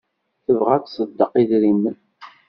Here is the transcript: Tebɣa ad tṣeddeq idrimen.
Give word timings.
Tebɣa 0.45 0.73
ad 0.75 0.83
tṣeddeq 0.85 1.31
idrimen. 1.41 1.95